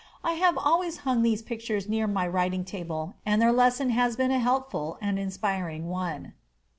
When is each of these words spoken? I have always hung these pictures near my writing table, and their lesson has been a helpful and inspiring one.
I 0.23 0.31
have 0.31 0.57
always 0.57 0.97
hung 1.05 1.21
these 1.21 1.43
pictures 1.43 1.87
near 1.87 2.07
my 2.07 2.27
writing 2.27 2.65
table, 2.65 3.17
and 3.23 3.39
their 3.39 3.51
lesson 3.51 3.91
has 3.91 4.15
been 4.15 4.31
a 4.31 4.39
helpful 4.39 4.97
and 4.99 5.19
inspiring 5.19 5.89
one. 5.89 6.33